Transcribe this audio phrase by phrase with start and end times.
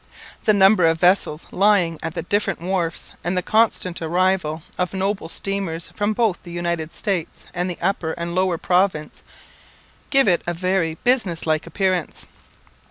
[0.45, 5.29] The number of vessels lying at the different wharfs, and the constant arrival of noble
[5.29, 9.21] steamers both from the United States and the Upper and Lower Province,
[10.09, 12.25] give it a very business like appearance.